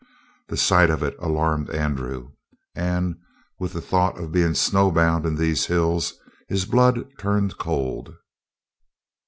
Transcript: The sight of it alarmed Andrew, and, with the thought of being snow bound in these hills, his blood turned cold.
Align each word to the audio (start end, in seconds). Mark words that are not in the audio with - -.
The 0.47 0.57
sight 0.57 0.89
of 0.89 1.03
it 1.03 1.15
alarmed 1.19 1.69
Andrew, 1.69 2.31
and, 2.75 3.19
with 3.59 3.73
the 3.73 3.81
thought 3.81 4.17
of 4.17 4.31
being 4.31 4.55
snow 4.55 4.89
bound 4.91 5.27
in 5.27 5.35
these 5.35 5.67
hills, 5.67 6.15
his 6.49 6.65
blood 6.65 7.07
turned 7.19 7.59
cold. 7.59 8.11